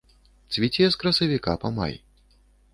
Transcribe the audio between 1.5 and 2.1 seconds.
па май.